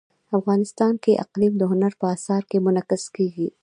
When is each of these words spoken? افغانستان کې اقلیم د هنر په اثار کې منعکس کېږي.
افغانستان 0.37 0.93
کې 1.03 1.21
اقلیم 1.23 1.53
د 1.57 1.61
هنر 1.71 1.93
په 2.01 2.05
اثار 2.15 2.41
کې 2.49 2.57
منعکس 2.65 3.03
کېږي. 3.15 3.47